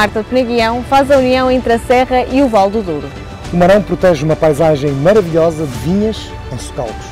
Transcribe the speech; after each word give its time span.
Marta 0.00 0.22
de 0.22 0.30
Penaguião 0.30 0.82
faz 0.82 1.10
a 1.10 1.18
união 1.18 1.50
entre 1.50 1.74
a 1.74 1.78
Serra 1.78 2.24
e 2.24 2.42
o 2.42 2.48
Val 2.48 2.70
do 2.70 2.82
Douro. 2.82 3.06
O 3.52 3.56
Marão 3.58 3.82
protege 3.82 4.24
uma 4.24 4.34
paisagem 4.34 4.90
maravilhosa 4.92 5.66
de 5.66 5.72
vinhas 5.80 6.30
em 6.50 6.56
socalcos. 6.56 7.04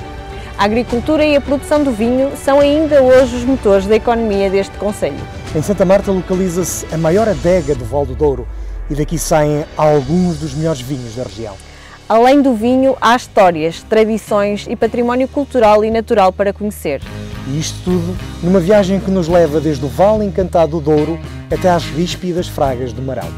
A 0.57 0.65
agricultura 0.65 1.23
e 1.23 1.37
a 1.37 1.41
produção 1.43 1.85
do 1.85 1.91
vinho 1.91 2.31
são 2.35 2.61
ainda 2.61 3.03
hoje 3.03 3.37
os 3.37 3.45
motores 3.45 3.87
da 3.87 3.95
economia 3.95 4.49
deste 4.49 4.75
Conselho. 4.79 5.21
Em 5.55 5.61
Santa 5.61 5.85
Marta 5.85 6.11
localiza-se 6.11 6.87
a 6.91 6.97
maior 6.97 7.29
adega 7.29 7.75
do 7.75 7.85
Val 7.85 8.07
do 8.07 8.15
Douro 8.15 8.49
e 8.89 8.95
daqui 8.95 9.19
saem 9.19 9.67
alguns 9.77 10.39
dos 10.39 10.55
melhores 10.55 10.81
vinhos 10.81 11.15
da 11.15 11.25
região. 11.25 11.57
Além 12.09 12.41
do 12.41 12.55
vinho, 12.55 12.97
há 13.03 13.15
histórias, 13.15 13.83
tradições 13.83 14.65
e 14.67 14.75
património 14.75 15.29
cultural 15.29 15.85
e 15.85 15.91
natural 15.91 16.33
para 16.33 16.55
conhecer. 16.55 17.03
E 17.49 17.61
isto 17.61 17.79
tudo 17.85 18.17
numa 18.43 18.61
viagem 18.61 18.99
que 18.99 19.11
nos 19.11 19.29
leva 19.29 19.61
desde 19.61 19.85
o 19.85 19.89
Vale 19.89 20.25
Encantado 20.25 20.71
do 20.71 20.81
Douro 20.81 21.19
até 21.51 21.71
às 21.71 21.85
ríspidas 21.85 22.49
fragas 22.49 22.93
do 22.93 23.03
Marão. 23.03 23.29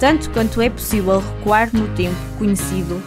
Tanto 0.00 0.30
quanto 0.30 0.62
é 0.62 0.70
possível 0.70 1.20
recuar 1.20 1.68
no 1.74 1.86
tempo 1.94 2.16
conhecido, 2.38 3.02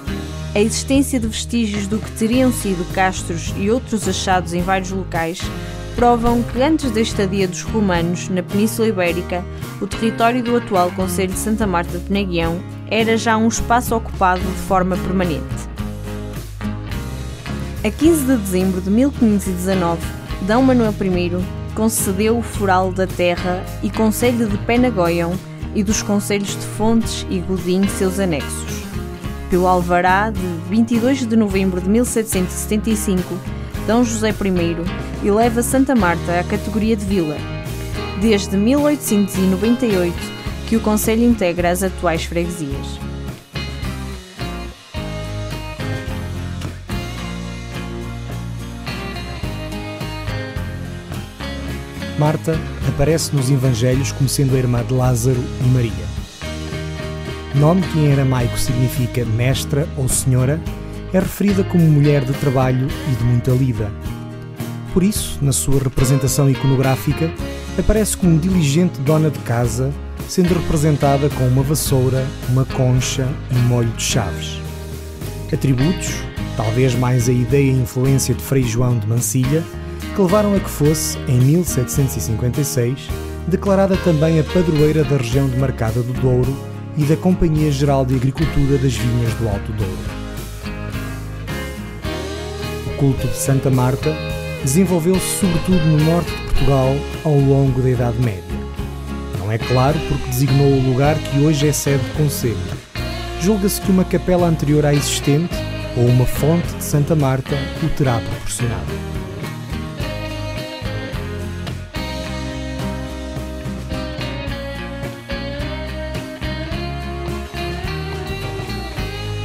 a 0.53 0.59
existência 0.59 1.19
de 1.19 1.27
vestígios 1.27 1.87
do 1.87 1.97
que 1.97 2.11
teriam 2.11 2.53
sido 2.53 2.85
castros 2.93 3.51
e 3.57 3.71
outros 3.71 4.07
achados 4.07 4.53
em 4.53 4.61
vários 4.61 4.91
locais 4.91 5.39
provam 5.95 6.43
que 6.43 6.61
antes 6.61 6.91
da 6.91 7.01
estadia 7.01 7.47
dos 7.47 7.63
romanos 7.63 8.29
na 8.29 8.43
Península 8.43 8.87
Ibérica, 8.87 9.43
o 9.81 9.87
território 9.87 10.43
do 10.43 10.55
atual 10.55 10.91
Conselho 10.91 11.33
de 11.33 11.39
Santa 11.39 11.65
Marta 11.65 11.97
de 11.97 12.03
Penaguião 12.05 12.61
era 12.93 13.17
já 13.17 13.37
um 13.37 13.47
espaço 13.47 13.95
ocupado 13.95 14.41
de 14.41 14.61
forma 14.67 14.95
permanente. 14.95 15.43
A 17.83 17.89
15 17.89 18.25
de 18.25 18.37
dezembro 18.37 18.81
de 18.81 18.89
1519, 18.89 20.01
D. 20.41 20.55
Manuel 20.55 20.93
I 21.01 21.73
concedeu 21.73 22.37
o 22.37 22.43
Foral 22.43 22.91
da 22.91 23.07
Terra 23.07 23.63
e 23.81 23.89
Conselho 23.89 24.47
de 24.47 24.57
Penagoião 24.59 25.33
e 25.73 25.83
dos 25.83 26.01
Conselhos 26.01 26.55
de 26.55 26.65
Fontes 26.77 27.25
e 27.29 27.39
Godinho 27.39 27.89
seus 27.89 28.19
anexos 28.19 28.83
pelo 29.53 29.67
Alvará 29.67 30.31
de 30.31 30.39
22 30.67 31.27
de 31.27 31.35
novembro 31.35 31.79
de 31.79 31.87
1775, 31.87 33.39
D. 33.85 34.03
José 34.03 34.29
I 34.29 35.27
eleva 35.27 35.61
Santa 35.61 35.93
Marta 35.93 36.39
à 36.39 36.43
categoria 36.43 36.95
de 36.95 37.05
vila. 37.05 37.37
Desde 38.19 38.57
1898 38.57 40.42
que 40.73 40.77
o 40.77 40.81
Conselho 40.81 41.23
integra 41.23 41.69
as 41.69 41.83
atuais 41.83 42.23
freguesias. 42.23 42.99
Marta 52.17 52.57
aparece 52.89 53.35
nos 53.35 53.51
Evangelhos 53.51 54.11
como 54.13 54.27
sendo 54.27 54.55
a 54.55 54.57
irmã 54.57 54.83
de 54.83 54.95
Lázaro 54.95 55.43
e 55.63 55.67
Maria. 55.67 55.91
Nome 57.53 57.83
que 57.83 57.99
em 57.99 58.11
aramaico 58.11 58.57
significa 58.57 59.23
mestra 59.25 59.87
ou 59.95 60.09
senhora, 60.09 60.59
é 61.13 61.19
referida 61.19 61.63
como 61.63 61.83
mulher 61.83 62.25
de 62.25 62.33
trabalho 62.33 62.87
e 63.11 63.15
de 63.15 63.23
muita 63.23 63.51
lida. 63.51 63.91
Por 64.91 65.03
isso, 65.03 65.37
na 65.39 65.51
sua 65.51 65.83
representação 65.83 66.49
iconográfica, 66.49 67.31
aparece 67.77 68.17
como 68.17 68.39
diligente 68.39 68.99
dona 69.01 69.29
de 69.29 69.37
casa, 69.41 69.93
sendo 70.27 70.53
representada 70.53 71.29
com 71.29 71.47
uma 71.47 71.63
vassoura, 71.63 72.25
uma 72.49 72.65
concha 72.65 73.27
e 73.51 73.55
um 73.55 73.61
molho 73.63 73.91
de 73.91 74.03
chaves. 74.03 74.59
Atributos, 75.51 76.13
talvez 76.57 76.95
mais 76.95 77.29
a 77.29 77.31
ideia 77.31 77.71
e 77.71 77.81
influência 77.81 78.33
de 78.33 78.41
Frei 78.41 78.63
João 78.63 78.97
de 78.97 79.07
Mancilha, 79.07 79.63
que 80.15 80.21
levaram 80.21 80.55
a 80.55 80.59
que 80.59 80.69
fosse, 80.69 81.17
em 81.27 81.39
1756, 81.39 83.09
declarada 83.47 83.97
também 83.97 84.39
a 84.39 84.43
padroeira 84.43 85.03
da 85.03 85.17
região 85.17 85.47
demarcada 85.47 86.01
do 86.01 86.13
Douro 86.13 86.55
e 86.97 87.03
da 87.03 87.15
Companhia 87.17 87.71
Geral 87.71 88.05
de 88.05 88.15
Agricultura 88.15 88.77
das 88.77 88.93
Vinhas 88.93 89.33
do 89.35 89.49
Alto 89.49 89.71
Douro. 89.73 90.23
O 92.87 92.97
culto 92.97 93.27
de 93.27 93.35
Santa 93.35 93.69
Marta 93.69 94.15
desenvolveu-se 94.63 95.39
sobretudo 95.39 95.85
no 95.85 96.03
norte 96.05 96.31
de 96.31 96.41
Portugal 96.43 96.95
ao 97.25 97.35
longo 97.35 97.81
da 97.81 97.89
Idade 97.89 98.19
Média. 98.19 98.52
É 99.53 99.57
claro 99.59 99.99
porque 100.09 100.29
designou 100.31 100.65
o 100.65 100.81
lugar 100.81 101.15
que 101.15 101.41
hoje 101.41 101.67
é 101.67 101.71
sede 101.71 102.03
de 102.03 102.09
conselho. 102.13 102.57
Julga-se 103.39 103.79
que 103.79 103.91
uma 103.91 104.03
capela 104.03 104.47
anterior 104.47 104.83
à 104.83 104.95
existente 104.95 105.53
ou 105.95 106.07
uma 106.07 106.25
fonte 106.25 106.73
de 106.75 106.83
Santa 106.83 107.15
Marta 107.15 107.55
o 107.83 107.89
terá 107.89 108.19
proporcionado. 108.19 109.13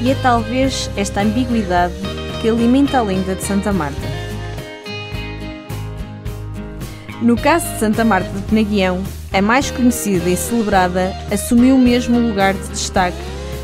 e 0.00 0.10
é 0.10 0.14
talvez 0.22 0.88
esta 0.96 1.20
ambiguidade 1.20 1.92
que 2.40 2.48
alimenta 2.48 2.98
a 2.98 3.02
lenda 3.02 3.34
de 3.34 3.44
Santa 3.44 3.74
Marta. 3.74 4.00
No 7.20 7.36
caso 7.36 7.70
de 7.74 7.80
Santa 7.80 8.04
Marta 8.06 8.30
de 8.30 8.42
Penaguião, 8.44 9.02
a 9.32 9.42
mais 9.42 9.70
conhecida 9.70 10.28
e 10.28 10.36
celebrada 10.36 11.14
assumiu 11.30 11.76
mesmo 11.76 12.18
lugar 12.18 12.54
de 12.54 12.68
destaque 12.68 13.16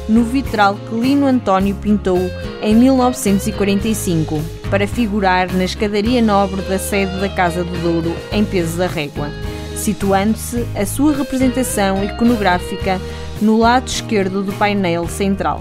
no 0.08 0.22
vitral 0.24 0.76
que 0.76 0.94
Lino 0.94 1.26
António 1.26 1.74
pintou 1.76 2.18
em 2.62 2.74
1945 2.74 4.40
para 4.70 4.86
figurar 4.86 5.50
na 5.52 5.64
escadaria 5.64 6.20
nobre 6.20 6.60
da 6.62 6.78
sede 6.78 7.18
da 7.20 7.28
Casa 7.28 7.64
do 7.64 7.78
Douro 7.78 8.14
em 8.30 8.44
peso 8.44 8.76
da 8.76 8.86
régua, 8.86 9.30
situando-se 9.76 10.66
a 10.74 10.84
sua 10.84 11.16
representação 11.16 12.04
iconográfica 12.04 13.00
no 13.40 13.58
lado 13.58 13.88
esquerdo 13.88 14.42
do 14.42 14.52
painel 14.52 15.08
central. 15.08 15.60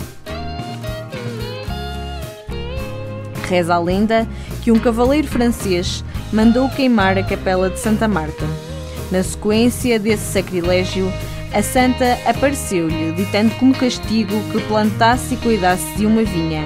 Reza 3.47 3.75
a 3.75 3.79
lenda 3.79 4.27
que 4.61 4.71
um 4.71 4.79
cavaleiro 4.79 5.27
francês 5.27 6.03
mandou 6.31 6.67
queimar 6.69 7.17
a 7.17 7.23
capela 7.23 7.69
de 7.69 7.79
Santa 7.79 8.07
Marta. 8.07 8.72
Na 9.13 9.21
sequência 9.21 9.99
desse 9.99 10.33
sacrilégio, 10.33 11.13
a 11.53 11.61
santa 11.61 12.17
apareceu-lhe, 12.25 13.11
ditando 13.11 13.53
como 13.59 13.71
castigo 13.71 14.33
que 14.51 14.59
plantasse 14.61 15.35
e 15.35 15.37
cuidasse 15.37 15.85
de 15.95 16.07
uma 16.07 16.23
vinha. 16.23 16.63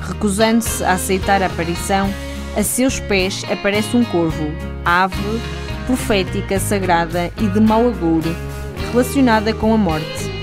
Recusando-se 0.00 0.84
a 0.84 0.92
aceitar 0.92 1.42
a 1.42 1.46
aparição, 1.46 2.08
a 2.56 2.62
seus 2.62 3.00
pés 3.00 3.44
aparece 3.50 3.96
um 3.96 4.04
corvo, 4.04 4.52
ave 4.84 5.16
profética 5.84 6.60
sagrada 6.60 7.32
e 7.42 7.48
de 7.48 7.58
mau 7.58 7.88
agouro, 7.88 8.36
relacionada 8.92 9.52
com 9.52 9.74
a 9.74 9.76
morte 9.76 10.38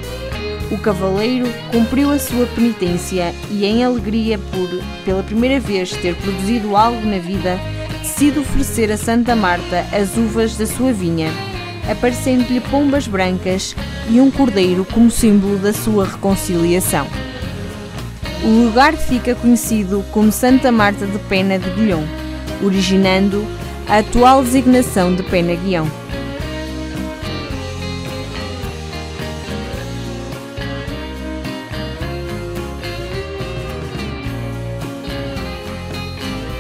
o 0.72 0.78
cavaleiro 0.78 1.46
cumpriu 1.72 2.12
a 2.12 2.20
sua 2.20 2.46
penitência 2.48 3.34
e, 3.52 3.66
em 3.66 3.84
alegria 3.84 4.38
por, 4.38 4.70
pela 5.04 5.24
primeira 5.24 5.60
vez, 5.60 5.92
ter 5.92 6.16
produzido 6.16 6.76
algo 6.76 7.06
na 7.06 7.18
vida, 7.18 7.60
decide 8.06 8.38
oferecer 8.38 8.92
a 8.92 8.98
Santa 8.98 9.36
Marta 9.36 9.84
as 9.92 10.16
uvas 10.16 10.56
da 10.56 10.68
sua 10.68 10.94
vinha, 10.94 11.32
aparecendo-lhe 11.90 12.60
pombas 12.60 13.08
brancas 13.08 13.76
e 14.08 14.22
um 14.22 14.30
cordeiro 14.30 14.86
como 14.86 15.10
símbolo 15.10 15.58
da 15.58 15.74
sua 15.74 16.06
reconciliação. 16.06 17.08
O 18.44 18.66
lugar 18.66 18.94
fica 18.94 19.34
conhecido 19.34 20.06
como 20.12 20.32
Santa 20.32 20.72
Marta 20.72 21.08
de 21.08 21.18
Pena 21.18 21.58
de 21.58 21.68
Guilhom, 21.72 22.04
originando 22.64 23.44
a 23.90 23.98
atual 23.98 24.44
designação 24.44 25.16
de 25.16 25.24
Pena 25.24 25.56
Guião. 25.56 25.90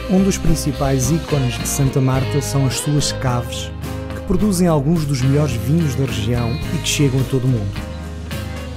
Um 0.08 0.24
dos 0.24 0.38
principais 0.38 1.10
ícones 1.10 1.58
de 1.58 1.68
Santa 1.68 2.00
Marta 2.00 2.40
são 2.40 2.68
as 2.68 2.76
suas 2.76 3.12
caves, 3.12 3.72
que 4.14 4.22
produzem 4.28 4.68
alguns 4.68 5.04
dos 5.04 5.20
melhores 5.20 5.54
vinhos 5.54 5.96
da 5.96 6.06
região 6.06 6.54
e 6.76 6.78
que 6.78 6.88
chegam 6.88 7.20
a 7.20 7.24
todo 7.24 7.46
o 7.46 7.48
mundo. 7.48 7.82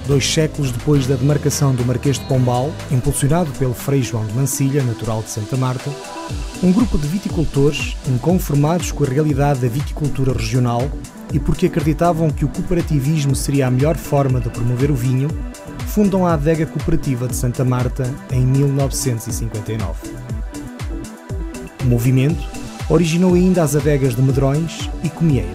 Dois 0.06 0.26
séculos 0.26 0.72
depois 0.72 1.06
da 1.06 1.16
demarcação 1.16 1.74
do 1.74 1.84
Marquês 1.84 2.18
de 2.18 2.24
Pombal, 2.24 2.72
impulsionado 2.90 3.50
pelo 3.58 3.74
Frei 3.74 4.02
João 4.02 4.24
de 4.24 4.32
Mancilha, 4.32 4.82
natural 4.82 5.22
de 5.22 5.28
Santa 5.28 5.54
Marta, 5.54 5.90
um 6.62 6.72
grupo 6.72 6.96
de 6.96 7.06
viticultores, 7.06 7.94
inconformados 8.08 8.90
com 8.90 9.04
a 9.04 9.08
realidade 9.08 9.60
da 9.60 9.68
viticultura 9.68 10.32
regional 10.32 10.90
e 11.30 11.38
porque 11.38 11.66
acreditavam 11.66 12.30
que 12.30 12.46
o 12.46 12.48
cooperativismo 12.48 13.36
seria 13.36 13.66
a 13.66 13.70
melhor 13.70 13.98
forma 13.98 14.40
de 14.40 14.48
promover 14.48 14.90
o 14.90 14.94
vinho, 14.94 15.28
fundam 15.88 16.26
a 16.26 16.32
Adega 16.32 16.64
Cooperativa 16.64 17.28
de 17.28 17.36
Santa 17.36 17.66
Marta 17.66 18.10
em 18.32 18.46
1959. 18.46 20.17
Movimento 21.88 22.46
originou 22.88 23.34
ainda 23.34 23.62
as 23.62 23.74
adegas 23.74 24.14
de 24.14 24.22
Medrões 24.22 24.88
e 25.02 25.08
Comieira. 25.08 25.48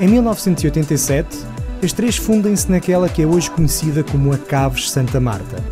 Em 0.00 0.08
1987, 0.08 1.38
as 1.82 1.92
três 1.92 2.16
fundem-se 2.16 2.70
naquela 2.70 3.08
que 3.08 3.22
é 3.22 3.26
hoje 3.26 3.50
conhecida 3.50 4.04
como 4.04 4.32
a 4.32 4.38
Caves 4.38 4.90
Santa 4.90 5.18
Marta. 5.18 5.62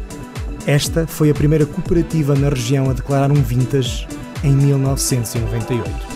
Esta 0.66 1.06
foi 1.06 1.30
a 1.30 1.34
primeira 1.34 1.66
cooperativa 1.66 2.34
na 2.34 2.48
região 2.48 2.88
a 2.88 2.94
declarar 2.94 3.30
um 3.30 3.34
vintage 3.34 4.06
em 4.42 4.52
1998. 4.52 6.14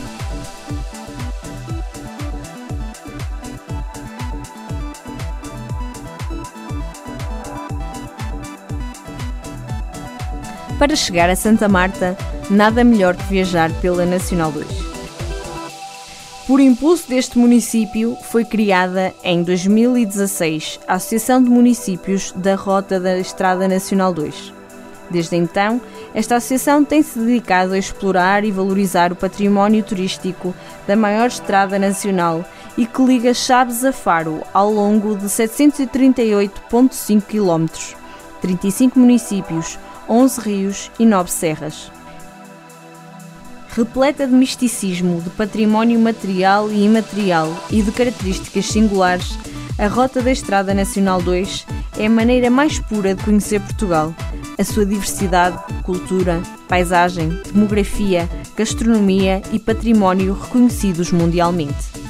Para 10.78 10.94
chegar 10.94 11.28
a 11.28 11.34
Santa 11.34 11.68
Marta, 11.68 12.16
nada 12.50 12.82
melhor 12.82 13.14
que 13.14 13.24
viajar 13.24 13.70
pela 13.80 14.06
Nacional 14.06 14.50
2. 14.52 14.66
Por 16.46 16.60
impulso 16.60 17.08
deste 17.08 17.38
município, 17.38 18.16
foi 18.30 18.44
criada 18.44 19.12
em 19.22 19.42
2016 19.42 20.80
a 20.88 20.94
Associação 20.94 21.42
de 21.42 21.50
Municípios 21.50 22.32
da 22.32 22.54
Rota 22.54 22.98
da 22.98 23.18
Estrada 23.18 23.68
Nacional 23.68 24.14
2. 24.14 24.54
Desde 25.10 25.36
então, 25.36 25.78
esta 26.14 26.36
associação 26.36 26.84
tem 26.84 27.02
se 27.02 27.18
dedicado 27.18 27.74
a 27.74 27.78
explorar 27.78 28.44
e 28.44 28.50
valorizar 28.50 29.12
o 29.12 29.16
património 29.16 29.82
turístico 29.82 30.54
da 30.86 30.96
maior 30.96 31.26
estrada 31.28 31.78
nacional 31.78 32.42
e 32.78 32.86
que 32.86 33.02
liga 33.02 33.34
Chaves 33.34 33.84
a 33.84 33.92
Faro 33.92 34.42
ao 34.54 34.70
longo 34.70 35.16
de 35.16 35.26
738,5 35.26 37.22
km, 37.22 37.66
35 38.40 38.98
municípios, 38.98 39.78
11 40.08 40.40
rios 40.40 40.90
e 40.98 41.04
9 41.04 41.30
serras. 41.30 41.97
Repleta 43.76 44.26
de 44.26 44.32
misticismo, 44.32 45.20
de 45.20 45.30
património 45.30 45.98
material 46.00 46.70
e 46.70 46.84
imaterial 46.84 47.48
e 47.70 47.82
de 47.82 47.92
características 47.92 48.66
singulares, 48.66 49.38
a 49.78 49.86
Rota 49.86 50.20
da 50.20 50.32
Estrada 50.32 50.74
Nacional 50.74 51.22
2 51.22 51.66
é 51.98 52.06
a 52.06 52.10
maneira 52.10 52.50
mais 52.50 52.80
pura 52.80 53.14
de 53.14 53.22
conhecer 53.22 53.60
Portugal, 53.60 54.14
a 54.58 54.64
sua 54.64 54.84
diversidade, 54.84 55.56
cultura, 55.84 56.42
paisagem, 56.66 57.28
demografia, 57.52 58.28
gastronomia 58.56 59.40
e 59.52 59.58
património 59.58 60.32
reconhecidos 60.32 61.12
mundialmente. 61.12 62.07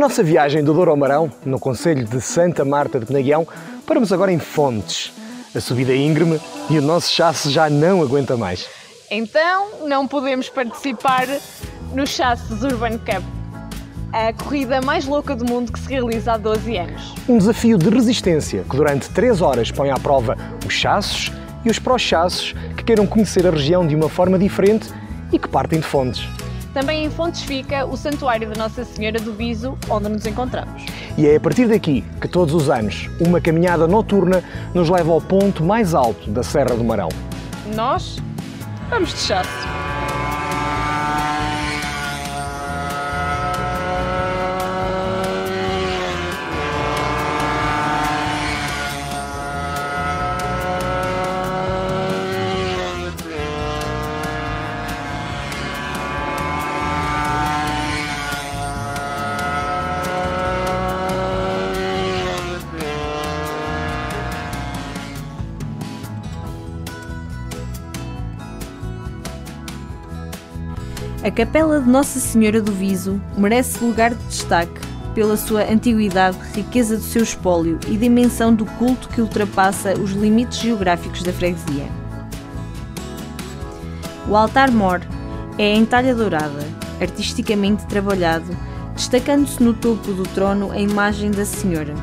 Nossa 0.00 0.22
viagem 0.22 0.64
do 0.64 0.72
Douro 0.72 0.90
ao 0.90 0.96
Marão, 0.96 1.30
no 1.44 1.60
Conselho 1.60 2.06
de 2.06 2.22
Santa 2.22 2.64
Marta 2.64 2.98
de 2.98 3.04
Penaguião, 3.04 3.46
paramos 3.86 4.10
agora 4.14 4.32
em 4.32 4.38
Fontes. 4.38 5.12
A 5.54 5.60
subida 5.60 5.92
é 5.92 5.96
íngreme 5.96 6.40
e 6.70 6.78
o 6.78 6.82
nosso 6.82 7.12
chasse 7.12 7.50
já 7.50 7.68
não 7.68 8.00
aguenta 8.00 8.34
mais. 8.34 8.66
Então, 9.10 9.86
não 9.86 10.08
podemos 10.08 10.48
participar 10.48 11.26
no 11.92 12.06
Chasses 12.06 12.62
Urban 12.62 12.96
Cup, 12.96 13.22
a 14.10 14.32
corrida 14.32 14.80
mais 14.80 15.04
louca 15.04 15.36
do 15.36 15.44
mundo 15.44 15.70
que 15.70 15.78
se 15.78 15.90
realiza 15.90 16.32
há 16.32 16.38
12 16.38 16.78
anos. 16.78 17.14
Um 17.28 17.36
desafio 17.36 17.76
de 17.76 17.90
resistência 17.90 18.64
que 18.70 18.76
durante 18.76 19.10
3 19.10 19.42
horas 19.42 19.70
põe 19.70 19.90
à 19.90 19.98
prova 19.98 20.34
os 20.66 20.72
chassos 20.72 21.30
e 21.62 21.68
os 21.68 21.78
pró-chassos 21.78 22.54
que 22.74 22.84
queiram 22.84 23.06
conhecer 23.06 23.46
a 23.46 23.50
região 23.50 23.86
de 23.86 23.94
uma 23.94 24.08
forma 24.08 24.38
diferente 24.38 24.88
e 25.30 25.38
que 25.38 25.46
partem 25.46 25.78
de 25.78 25.86
Fontes. 25.86 26.26
Também 26.72 27.04
em 27.04 27.10
Fontes 27.10 27.42
fica 27.42 27.84
o 27.84 27.96
Santuário 27.96 28.48
da 28.48 28.56
Nossa 28.56 28.84
Senhora 28.84 29.18
do 29.18 29.32
Viso, 29.32 29.76
onde 29.88 30.08
nos 30.08 30.24
encontramos. 30.24 30.84
E 31.18 31.26
é 31.26 31.36
a 31.36 31.40
partir 31.40 31.66
daqui 31.66 32.04
que 32.20 32.28
todos 32.28 32.54
os 32.54 32.70
anos 32.70 33.08
uma 33.20 33.40
caminhada 33.40 33.88
noturna 33.88 34.42
nos 34.72 34.88
leva 34.88 35.12
ao 35.12 35.20
ponto 35.20 35.64
mais 35.64 35.94
alto 35.94 36.30
da 36.30 36.42
Serra 36.42 36.76
do 36.76 36.84
Marão. 36.84 37.08
Nós 37.74 38.18
vamos 38.88 39.12
de 39.12 39.18
chasse. 39.18 39.79
A 71.30 71.32
Capela 71.32 71.80
de 71.80 71.88
Nossa 71.88 72.18
Senhora 72.18 72.60
do 72.60 72.72
Viso 72.72 73.22
merece 73.38 73.78
lugar 73.84 74.12
de 74.12 74.24
destaque 74.24 74.80
pela 75.14 75.36
sua 75.36 75.62
antiguidade, 75.62 76.36
riqueza 76.52 76.96
do 76.96 77.04
seu 77.04 77.22
espólio 77.22 77.78
e 77.86 77.96
dimensão 77.96 78.52
do 78.52 78.66
culto 78.66 79.08
que 79.08 79.20
ultrapassa 79.20 79.94
os 79.94 80.10
limites 80.10 80.58
geográficos 80.58 81.22
da 81.22 81.32
freguesia. 81.32 81.86
O 84.28 84.34
altar-mor 84.34 85.02
é 85.56 85.72
em 85.72 85.86
talha 85.86 86.16
dourada, 86.16 86.66
artisticamente 87.00 87.86
trabalhado, 87.86 88.50
destacando-se 88.96 89.62
no 89.62 89.72
topo 89.72 90.12
do 90.12 90.24
trono 90.24 90.72
a 90.72 90.80
imagem 90.80 91.30
da 91.30 91.44
Senhora. 91.44 91.94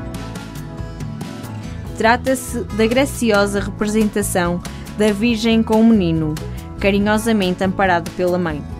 Trata-se 1.98 2.62
da 2.78 2.88
graciosa 2.88 3.60
representação 3.60 4.62
da 4.98 5.12
Virgem 5.12 5.62
com 5.62 5.82
o 5.82 5.86
menino, 5.86 6.34
carinhosamente 6.80 7.62
amparado 7.62 8.10
pela 8.12 8.38
mãe. 8.38 8.77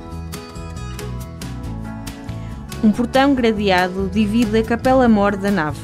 Um 2.84 2.92
portão 2.92 3.34
gradeado 3.34 4.08
divide 4.14 4.60
a 4.60 4.64
capela-mor 4.64 5.36
da 5.36 5.50
nave. 5.50 5.80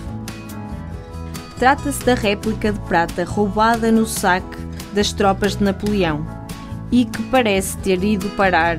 Trata-se 1.57 2.03
da 2.05 2.13
réplica 2.13 2.71
de 2.71 2.79
prata 2.81 3.23
roubada 3.23 3.91
no 3.91 4.05
saque 4.05 4.57
das 4.93 5.11
tropas 5.11 5.55
de 5.55 5.63
Napoleão 5.63 6.23
e 6.91 7.05
que 7.05 7.23
parece 7.23 7.75
ter 7.77 8.03
ido 8.03 8.29
parar 8.31 8.77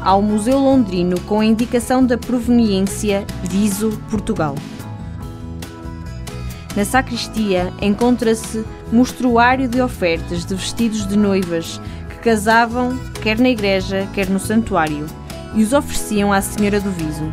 ao 0.00 0.22
Museu 0.22 0.58
Londrino 0.58 1.20
com 1.22 1.40
a 1.40 1.44
indicação 1.44 2.06
da 2.06 2.16
proveniência 2.16 3.26
Viso, 3.42 4.00
Portugal. 4.08 4.54
Na 6.76 6.84
sacristia 6.84 7.72
encontra-se 7.82 8.64
mostruário 8.92 9.66
de 9.66 9.82
ofertas 9.82 10.44
de 10.44 10.54
vestidos 10.54 11.04
de 11.04 11.16
noivas 11.16 11.80
que 12.10 12.18
casavam 12.18 12.96
quer 13.20 13.40
na 13.40 13.48
igreja, 13.48 14.08
quer 14.14 14.28
no 14.28 14.38
santuário 14.38 15.04
e 15.54 15.62
os 15.62 15.72
ofereciam 15.72 16.32
à 16.32 16.40
Senhora 16.40 16.80
do 16.80 16.90
Viso. 16.90 17.32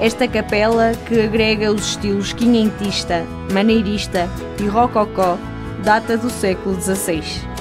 Esta 0.00 0.26
capela, 0.26 0.92
que 1.06 1.20
agrega 1.20 1.70
os 1.70 1.90
estilos 1.90 2.32
quinhentista, 2.32 3.24
maneirista 3.52 4.28
e 4.60 4.66
rococó, 4.66 5.38
data 5.84 6.16
do 6.16 6.28
século 6.28 6.80
XVI. 6.80 7.51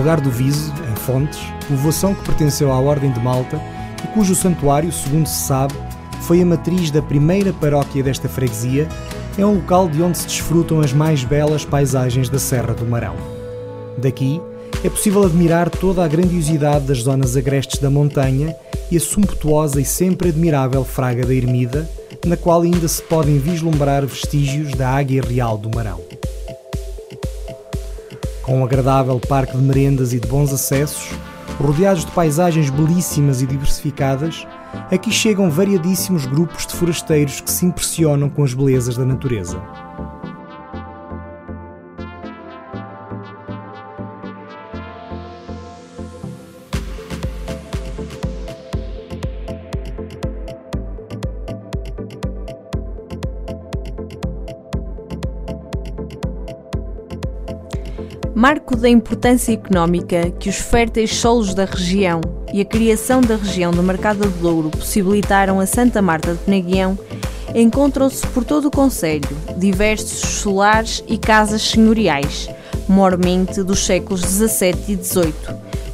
Lugar 0.00 0.18
do 0.18 0.30
Viso, 0.30 0.72
em 0.90 0.96
Fontes, 0.96 1.38
povoação 1.68 2.14
que 2.14 2.24
pertenceu 2.24 2.72
à 2.72 2.80
Ordem 2.80 3.12
de 3.12 3.20
Malta 3.20 3.60
e 4.02 4.06
cujo 4.08 4.34
santuário, 4.34 4.90
segundo 4.90 5.26
se 5.26 5.46
sabe, 5.46 5.74
foi 6.22 6.40
a 6.40 6.46
matriz 6.46 6.90
da 6.90 7.02
primeira 7.02 7.52
paróquia 7.52 8.02
desta 8.02 8.26
freguesia, 8.26 8.88
é 9.36 9.44
um 9.44 9.56
local 9.56 9.90
de 9.90 10.02
onde 10.02 10.16
se 10.16 10.26
desfrutam 10.26 10.80
as 10.80 10.94
mais 10.94 11.22
belas 11.22 11.66
paisagens 11.66 12.30
da 12.30 12.38
Serra 12.38 12.72
do 12.72 12.86
Marão. 12.86 13.14
Daqui 13.98 14.40
é 14.82 14.88
possível 14.88 15.22
admirar 15.22 15.68
toda 15.68 16.02
a 16.02 16.08
grandiosidade 16.08 16.86
das 16.86 17.02
zonas 17.02 17.36
agrestes 17.36 17.78
da 17.78 17.90
montanha 17.90 18.56
e 18.90 18.96
a 18.96 19.00
sumptuosa 19.00 19.82
e 19.82 19.84
sempre 19.84 20.30
admirável 20.30 20.82
Fraga 20.82 21.26
da 21.26 21.34
Ermida, 21.34 21.86
na 22.24 22.38
qual 22.38 22.62
ainda 22.62 22.88
se 22.88 23.02
podem 23.02 23.38
vislumbrar 23.38 24.06
vestígios 24.06 24.72
da 24.72 24.88
Águia 24.88 25.20
Real 25.20 25.58
do 25.58 25.68
Marão. 25.68 26.09
Com 28.50 28.62
um 28.62 28.64
agradável 28.64 29.20
parque 29.20 29.56
de 29.56 29.62
merendas 29.62 30.12
e 30.12 30.18
de 30.18 30.26
bons 30.26 30.52
acessos, 30.52 31.08
rodeados 31.60 32.04
de 32.04 32.10
paisagens 32.10 32.68
belíssimas 32.68 33.40
e 33.40 33.46
diversificadas, 33.46 34.44
aqui 34.90 35.12
chegam 35.12 35.48
variadíssimos 35.48 36.26
grupos 36.26 36.66
de 36.66 36.74
forasteiros 36.74 37.40
que 37.40 37.48
se 37.48 37.64
impressionam 37.64 38.28
com 38.28 38.42
as 38.42 38.52
belezas 38.52 38.96
da 38.96 39.04
natureza. 39.04 39.62
Marco 58.40 58.74
da 58.74 58.88
importância 58.88 59.52
económica 59.52 60.30
que 60.30 60.48
os 60.48 60.56
férteis 60.56 61.14
solos 61.14 61.52
da 61.52 61.66
região 61.66 62.22
e 62.54 62.62
a 62.62 62.64
criação 62.64 63.20
da 63.20 63.36
região 63.36 63.70
do 63.70 63.82
Mercado 63.82 64.26
de 64.26 64.38
Douro 64.38 64.70
possibilitaram 64.70 65.60
a 65.60 65.66
Santa 65.66 66.00
Marta 66.00 66.32
de 66.32 66.38
Penaguião, 66.38 66.98
encontram-se 67.54 68.26
por 68.28 68.42
todo 68.42 68.68
o 68.68 68.70
Conselho 68.70 69.28
diversos 69.58 70.20
solares 70.20 71.04
e 71.06 71.18
casas 71.18 71.60
senhoriais, 71.60 72.48
mormente 72.88 73.62
dos 73.62 73.84
séculos 73.84 74.22
XVII 74.22 74.74
e 74.88 74.96
XVIII, 74.96 75.34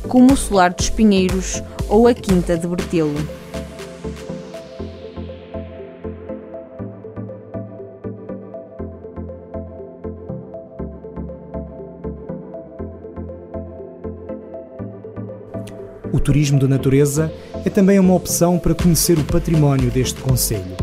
como 0.07 0.33
o 0.33 0.37
Solar 0.37 0.73
dos 0.73 0.89
Pinheiros 0.89 1.61
ou 1.89 2.07
a 2.07 2.15
Quinta 2.15 2.57
de 2.57 2.69
Bertelo. 2.69 3.46
O 16.13 16.21
turismo 16.21 16.59
de 16.59 16.69
natureza 16.69 17.33
é 17.65 17.71
também 17.71 17.99
uma 17.99 18.15
opção 18.15 18.59
para 18.59 18.75
conhecer 18.75 19.19
o 19.19 19.25
património 19.25 19.91
deste 19.91 20.21
Conselho. 20.21 20.77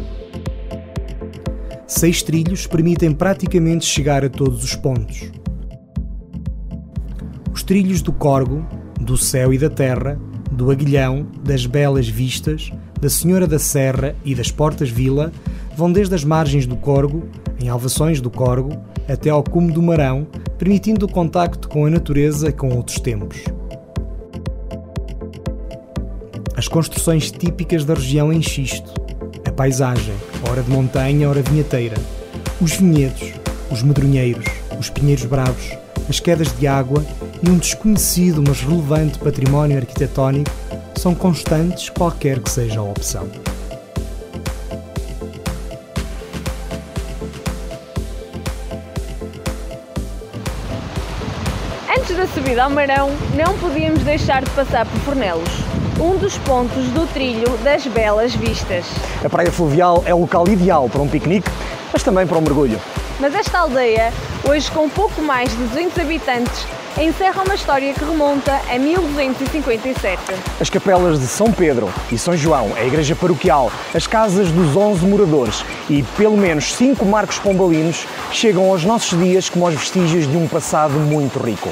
Seis 1.88 2.22
trilhos 2.22 2.68
permitem 2.68 3.12
praticamente 3.14 3.86
chegar 3.86 4.26
a 4.26 4.30
todos 4.30 4.64
os 4.64 4.76
pontos. 4.76 5.32
Os 7.54 7.64
trilhos 7.64 8.02
do 8.02 8.12
Corgo, 8.12 8.66
do 9.00 9.16
Céu 9.16 9.54
e 9.54 9.58
da 9.58 9.70
Terra, 9.70 10.20
do 10.52 10.72
Aguilhão, 10.72 11.26
das 11.44 11.66
Belas 11.66 12.08
Vistas, 12.08 12.72
da 13.00 13.10
Senhora 13.10 13.48
da 13.48 13.60
Serra 13.60 14.16
e 14.26 14.36
das 14.36 14.52
Portas 14.52 14.90
Vila 14.90 15.32
vão 15.76 15.92
desde 15.92 16.16
as 16.16 16.24
margens 16.24 16.66
do 16.66 16.76
Corgo, 16.76 17.24
em 17.62 17.70
Alvações 17.70 18.20
do 18.20 18.30
Corgo, 18.30 18.78
até 19.08 19.30
ao 19.30 19.44
cume 19.44 19.72
do 19.72 19.82
Marão, 19.82 20.28
permitindo 20.58 21.06
o 21.06 21.12
contacto 21.12 21.68
com 21.70 21.86
a 21.86 21.90
natureza 21.90 22.50
e 22.50 22.54
com 22.54 22.70
outros 22.70 23.00
tempos. 23.00 23.44
As 26.64 26.70
construções 26.70 27.30
típicas 27.30 27.84
da 27.84 27.94
região 27.94 28.32
em 28.32 28.42
xisto, 28.42 28.90
a 29.46 29.52
paisagem, 29.52 30.14
ora 30.50 30.64
de 30.64 30.72
montanha, 30.72 31.30
ora 31.30 31.42
vinheteira, 31.42 31.98
os 32.62 32.72
vinhedos, 32.72 33.34
os 33.70 33.84
medronheiros, 33.84 34.46
os 34.80 34.90
pinheiros 34.90 35.26
bravos, 35.26 35.72
as 36.08 36.22
quedas 36.22 36.58
de 36.58 36.66
água 36.66 37.06
e 37.46 37.50
um 37.50 37.58
desconhecido 37.58 38.42
mas 38.48 38.62
relevante 38.62 39.20
património 39.20 39.76
arquitetónico 39.76 40.50
são 40.96 41.14
constantes 41.14 41.90
qualquer 41.90 42.40
que 42.40 42.50
seja 42.50 42.80
a 42.80 42.84
opção. 42.84 43.28
Antes 52.00 52.16
da 52.16 52.26
subida 52.28 52.64
ao 52.64 52.70
Marão, 52.70 53.10
não 53.36 53.58
podíamos 53.60 54.02
deixar 54.04 54.46
de 54.46 54.50
passar 54.52 54.86
por 54.86 55.00
Fornelos, 55.02 55.63
um 56.00 56.18
dos 56.18 56.38
pontos 56.40 56.86
do 56.90 57.06
trilho 57.14 57.50
das 57.64 57.86
belas 57.88 58.34
vistas. 58.34 58.86
A 59.24 59.30
praia 59.30 59.52
fluvial 59.52 60.04
é 60.06 60.14
o 60.14 60.20
local 60.20 60.48
ideal 60.48 60.90
para 60.90 61.02
um 61.02 61.08
piquenique, 61.08 61.50
mas 61.92 62.04
também 62.04 62.26
para 62.26 62.38
um 62.38 62.42
mergulho. 62.42 62.80
Mas 63.20 63.36
esta 63.36 63.60
aldeia, 63.60 64.12
hoje 64.48 64.70
com 64.72 64.90
pouco 64.90 65.22
mais 65.22 65.50
de 65.52 65.58
200 65.58 66.00
habitantes, 66.00 66.68
encerra 66.98 67.44
uma 67.44 67.56
história 67.56 67.94
que 67.94 68.04
remonta 68.04 68.60
a 68.70 68.78
1257. 68.78 70.22
As 70.60 70.70
capelas 70.70 71.20
de 71.20 71.28
São 71.28 71.52
Pedro 71.52 71.92
e 72.12 72.18
São 72.18 72.36
João, 72.36 72.74
a 72.76 72.84
igreja 72.84 73.16
paroquial, 73.16 73.72
as 73.94 74.08
casas 74.08 74.52
dos 74.52 74.76
11 74.76 75.06
moradores 75.06 75.64
e 75.90 76.04
pelo 76.18 76.38
menos 76.38 76.74
5 76.74 77.06
marcos 77.06 77.40
pombalinos 77.40 78.08
chegam 78.32 78.70
aos 78.70 78.84
nossos 78.84 79.18
dias 79.18 79.50
como 79.50 79.68
os 79.68 79.76
vestígios 79.76 80.28
de 80.28 80.38
um 80.38 80.48
passado 80.48 80.94
muito 80.94 81.40
rico. 81.40 81.70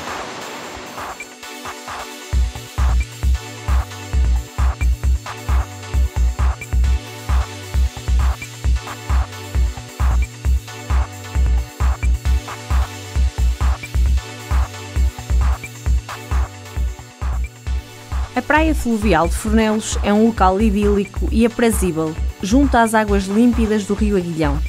Praia 18.51 18.75
fluvial 18.75 19.29
de 19.29 19.36
Fornelos 19.36 19.98
é 20.03 20.12
um 20.12 20.25
local 20.25 20.60
idílico 20.60 21.25
e 21.31 21.46
aprazível, 21.46 22.13
junto 22.43 22.75
às 22.75 22.93
águas 22.93 23.24
límpidas 23.24 23.86
do 23.86 23.93
rio 23.93 24.17
Aguilhão. 24.17 24.60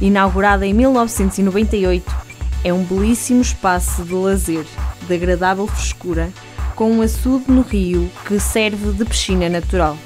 Inaugurada 0.00 0.64
em 0.64 0.72
1998, 0.72 2.08
é 2.62 2.72
um 2.72 2.84
belíssimo 2.84 3.42
espaço 3.42 4.04
de 4.04 4.14
lazer, 4.14 4.64
de 5.04 5.14
agradável 5.14 5.66
frescura, 5.66 6.30
com 6.76 6.92
um 6.92 7.02
açude 7.02 7.50
no 7.50 7.62
rio 7.62 8.08
que 8.24 8.38
serve 8.38 8.92
de 8.92 9.04
piscina 9.04 9.48
natural. 9.48 9.98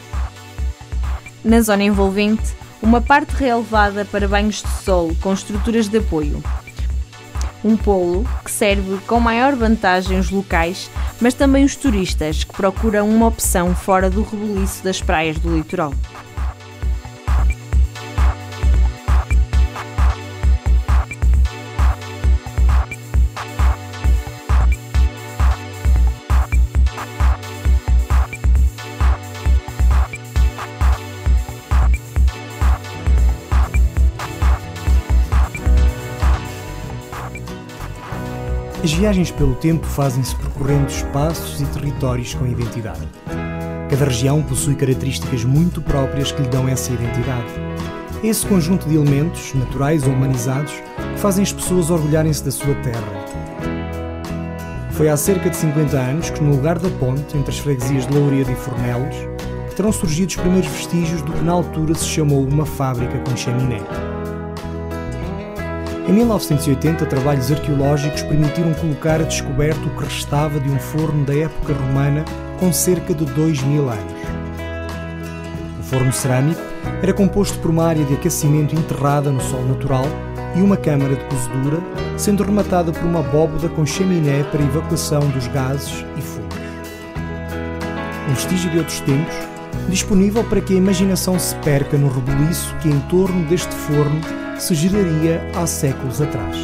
Na 1.45 1.61
zona 1.61 1.85
envolvente, 1.85 2.57
uma 2.81 3.02
parte 3.02 3.33
relevada 3.33 4.07
para 4.07 4.26
banhos 4.26 4.62
de 4.62 4.85
sol 4.85 5.14
com 5.21 5.35
estruturas 5.35 5.87
de 5.87 5.99
apoio. 5.99 6.43
Um 7.62 7.76
polo 7.76 8.26
que 8.43 8.50
serve 8.50 8.97
com 9.07 9.21
maior 9.21 9.55
vantagem 9.55 10.19
os 10.19 10.31
locais 10.31 10.90
mas 11.20 11.34
também 11.34 11.64
os 11.64 11.76
turistas 11.76 12.44
que 12.44 12.54
procuram 12.54 13.08
uma 13.08 13.26
opção 13.26 13.75
fora 13.75 14.08
do 14.08 14.22
rebuliço 14.22 14.82
das 14.82 15.00
praias 15.00 15.38
do 15.38 15.56
litoral. 15.56 15.92
As 38.88 38.95
viagens 38.95 39.30
pelo 39.30 39.54
tempo 39.54 39.87
fazem-se 39.87 40.35
percorrendo 40.35 40.90
espaços 40.90 41.61
e 41.61 41.66
territórios 41.66 42.33
com 42.33 42.47
identidade. 42.47 43.07
Cada 43.90 44.07
região 44.07 44.42
possui 44.42 44.75
características 44.76 45.45
muito 45.45 45.83
próprias 45.83 46.33
que 46.33 46.40
lhe 46.40 46.49
dão 46.49 46.66
essa 46.66 46.90
identidade. 46.90 47.52
Esse 48.25 48.47
conjunto 48.47 48.88
de 48.88 48.95
elementos, 48.95 49.52
naturais 49.52 50.04
ou 50.07 50.14
humanizados, 50.14 50.73
fazem 51.18 51.42
as 51.42 51.52
pessoas 51.52 51.90
orgulharem-se 51.90 52.42
da 52.42 52.50
sua 52.50 52.75
terra. 52.76 53.26
Foi 54.92 55.11
há 55.11 55.18
cerca 55.18 55.50
de 55.50 55.57
50 55.59 55.95
anos 55.95 56.30
que, 56.30 56.42
no 56.42 56.52
lugar 56.52 56.78
da 56.78 56.88
ponte 56.88 57.37
entre 57.37 57.50
as 57.50 57.59
freguesias 57.59 58.07
de 58.07 58.14
Louredo 58.14 58.50
e 58.50 58.54
Fornelos, 58.54 59.16
terão 59.76 59.92
surgido 59.92 60.30
os 60.30 60.37
primeiros 60.37 60.71
vestígios 60.71 61.21
do 61.21 61.33
que 61.33 61.45
na 61.45 61.52
altura 61.52 61.95
se 61.95 62.07
chamou 62.07 62.42
uma 62.42 62.64
fábrica 62.64 63.18
com 63.18 63.37
chaminé. 63.37 63.83
Em 66.09 66.12
1980, 66.12 67.05
trabalhos 67.05 67.53
arqueológicos 67.53 68.23
permitiram 68.23 68.73
colocar 68.73 69.21
a 69.21 69.25
descoberto 69.25 69.88
o 69.88 69.91
que 69.91 70.05
restava 70.05 70.59
de 70.59 70.71
um 70.71 70.79
forno 70.79 71.23
da 71.27 71.35
época 71.35 71.75
romana 71.75 72.25
com 72.59 72.73
cerca 72.73 73.12
de 73.12 73.27
2 73.27 73.62
mil 73.65 73.91
anos. 73.91 74.15
O 75.79 75.83
forno 75.83 76.11
cerâmico 76.11 76.62
era 77.03 77.12
composto 77.12 77.59
por 77.59 77.71
uma 77.71 77.85
área 77.85 78.07
de 78.07 78.15
aquecimento 78.15 78.75
enterrada 78.75 79.31
no 79.31 79.38
sol 79.43 79.62
natural 79.67 80.07
e 80.57 80.62
uma 80.62 80.79
câmara 80.79 81.15
de 81.15 81.25
cozedura, 81.27 81.79
sendo 82.17 82.43
rematada 82.43 82.91
por 82.91 83.05
uma 83.05 83.21
abóboda 83.21 83.69
com 83.69 83.85
chaminé 83.85 84.43
para 84.45 84.62
evacuação 84.62 85.21
dos 85.29 85.47
gases 85.49 86.07
e 86.17 86.23
fumos. 86.23 86.57
Um 88.31 88.33
vestígio 88.33 88.71
de 88.71 88.79
outros 88.79 89.00
tempos, 89.00 89.35
disponível 89.91 90.43
para 90.45 90.62
que 90.62 90.73
a 90.73 90.79
imaginação 90.79 91.38
se 91.38 91.55
perca 91.57 91.99
no 91.99 92.09
rebuliço 92.09 92.75
que 92.77 92.88
em 92.88 92.99
torno 93.11 93.45
deste 93.45 93.75
forno 93.75 94.38
se 94.59 94.75
geraria 94.75 95.41
há 95.55 95.67
séculos 95.67 96.21
atrás. 96.21 96.57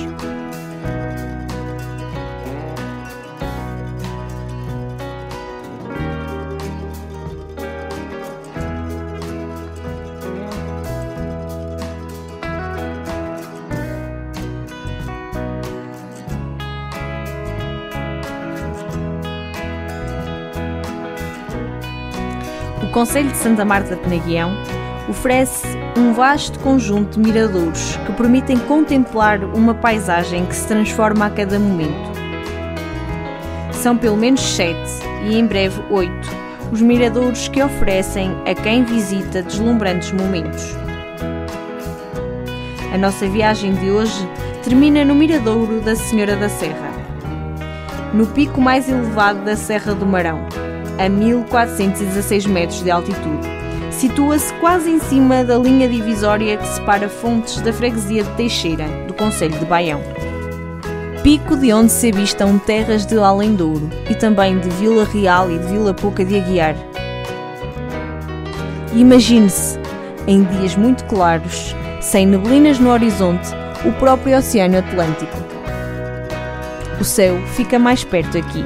O 22.82 22.88
Conselho 22.94 23.30
de 23.30 23.36
Santa 23.36 23.64
Marta 23.64 23.96
de 23.96 24.02
Penaguião 24.02 24.52
oferece 25.08 25.83
um 25.96 26.12
vasto 26.12 26.58
conjunto 26.58 27.20
de 27.20 27.20
miradouros 27.20 27.96
que 28.04 28.12
permitem 28.12 28.58
contemplar 28.58 29.42
uma 29.44 29.74
paisagem 29.74 30.44
que 30.44 30.54
se 30.54 30.66
transforma 30.66 31.26
a 31.26 31.30
cada 31.30 31.58
momento. 31.58 32.12
São 33.72 33.96
pelo 33.96 34.16
menos 34.16 34.40
sete 34.40 34.90
e 35.28 35.38
em 35.38 35.46
breve 35.46 35.80
oito 35.90 36.44
os 36.72 36.80
miradouros 36.80 37.46
que 37.46 37.62
oferecem 37.62 38.34
a 38.46 38.54
quem 38.54 38.82
visita 38.82 39.42
deslumbrantes 39.42 40.10
momentos. 40.12 40.74
A 42.92 42.98
nossa 42.98 43.28
viagem 43.28 43.74
de 43.74 43.90
hoje 43.90 44.28
termina 44.62 45.04
no 45.04 45.14
Miradouro 45.14 45.80
da 45.80 45.94
Senhora 45.94 46.36
da 46.36 46.48
Serra, 46.48 46.90
no 48.12 48.26
pico 48.26 48.60
mais 48.60 48.88
elevado 48.88 49.44
da 49.44 49.56
Serra 49.56 49.94
do 49.94 50.06
Marão, 50.06 50.40
a 50.98 51.08
1416 51.08 52.46
metros 52.46 52.82
de 52.82 52.90
altitude. 52.90 53.53
Situa-se 53.98 54.52
quase 54.54 54.90
em 54.90 54.98
cima 54.98 55.44
da 55.44 55.56
linha 55.56 55.88
divisória 55.88 56.56
que 56.56 56.66
separa 56.66 57.08
Fontes 57.08 57.60
da 57.60 57.72
freguesia 57.72 58.24
de 58.24 58.30
Teixeira, 58.30 58.86
do 59.06 59.14
Conselho 59.14 59.56
de 59.56 59.64
Baião. 59.64 60.00
Pico 61.22 61.56
de 61.56 61.72
onde 61.72 61.92
se 61.92 62.10
avistam 62.10 62.58
terras 62.58 63.06
de 63.06 63.16
Além 63.16 63.54
Douro 63.54 63.88
e 64.10 64.14
também 64.14 64.58
de 64.58 64.68
Vila 64.70 65.04
Real 65.04 65.50
e 65.50 65.58
de 65.58 65.66
Vila 65.68 65.94
Pouca 65.94 66.24
de 66.24 66.36
Aguiar. 66.36 66.74
Imagine-se, 68.92 69.78
em 70.26 70.42
dias 70.42 70.76
muito 70.76 71.04
claros, 71.04 71.74
sem 72.00 72.26
neblinas 72.26 72.78
no 72.80 72.90
horizonte, 72.90 73.48
o 73.86 73.92
próprio 73.92 74.36
Oceano 74.36 74.78
Atlântico. 74.78 75.36
O 77.00 77.04
céu 77.04 77.40
fica 77.54 77.78
mais 77.78 78.02
perto 78.04 78.36
aqui. 78.36 78.64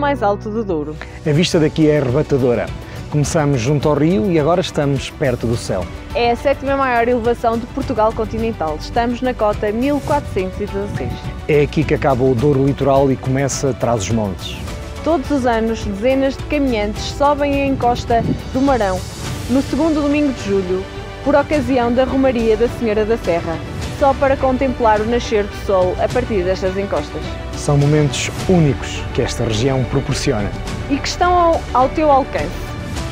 Mais 0.00 0.22
alto 0.22 0.50
do 0.50 0.64
Douro. 0.64 0.96
A 1.24 1.30
vista 1.30 1.60
daqui 1.60 1.88
é 1.88 1.98
arrebatadora. 1.98 2.66
Começamos 3.10 3.60
junto 3.60 3.88
ao 3.88 3.96
rio 3.96 4.30
e 4.30 4.38
agora 4.38 4.60
estamos 4.60 5.10
perto 5.10 5.46
do 5.46 5.56
céu. 5.56 5.84
É 6.14 6.30
a 6.30 6.36
sétima 6.36 6.76
maior 6.76 7.06
elevação 7.08 7.58
de 7.58 7.66
Portugal 7.66 8.12
continental. 8.12 8.76
Estamos 8.80 9.20
na 9.20 9.34
cota 9.34 9.70
1416. 9.70 11.10
É 11.48 11.62
aqui 11.62 11.84
que 11.84 11.94
acaba 11.94 12.24
o 12.24 12.34
Douro 12.34 12.64
Litoral 12.64 13.10
e 13.10 13.16
começa 13.16 13.74
traz 13.74 14.02
os 14.02 14.10
montes. 14.10 14.56
Todos 15.02 15.30
os 15.30 15.46
anos, 15.46 15.84
dezenas 15.84 16.36
de 16.36 16.44
caminhantes 16.44 17.02
sobem 17.02 17.62
a 17.62 17.66
encosta 17.66 18.22
do 18.52 18.60
Marão, 18.60 19.00
no 19.48 19.60
segundo 19.62 20.02
domingo 20.02 20.32
de 20.32 20.44
julho, 20.44 20.84
por 21.24 21.34
ocasião 21.34 21.92
da 21.92 22.04
Romaria 22.04 22.56
da 22.56 22.68
Senhora 22.68 23.04
da 23.04 23.16
Serra, 23.16 23.56
só 23.98 24.14
para 24.14 24.36
contemplar 24.36 25.00
o 25.00 25.06
nascer 25.06 25.44
do 25.44 25.66
sol 25.66 25.96
a 25.98 26.08
partir 26.08 26.44
destas 26.44 26.76
encostas. 26.76 27.49
São 27.70 27.78
momentos 27.78 28.28
únicos 28.48 29.00
que 29.14 29.22
esta 29.22 29.44
região 29.44 29.84
proporciona. 29.84 30.50
E 30.90 30.98
que 30.98 31.06
estão 31.06 31.32
ao, 31.32 31.60
ao 31.72 31.88
teu 31.90 32.10
alcance. 32.10 32.50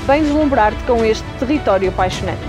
Vem 0.05 0.25
deslumbrar-te 0.25 0.83
com 0.83 1.05
este 1.05 1.25
território 1.39 1.91
apaixonante. 1.91 2.43